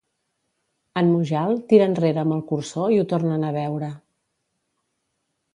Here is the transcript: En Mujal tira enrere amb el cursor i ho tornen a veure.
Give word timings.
En 1.01 1.11
Mujal 1.15 1.53
tira 1.73 1.87
enrere 1.91 2.23
amb 2.23 2.37
el 2.37 2.41
cursor 2.53 2.97
i 2.97 2.99
ho 3.03 3.07
tornen 3.15 3.47
a 3.51 3.55
veure. 3.59 3.95